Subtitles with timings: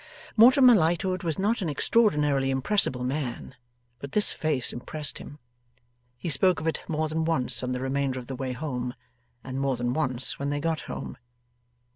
[0.35, 3.53] Mortimer Lightwood was not an extraordinarily impressible man,
[3.99, 5.37] but this face impressed him.
[6.17, 8.95] He spoke of it more than once on the remainder of the way home,
[9.43, 11.19] and more than once when they got home.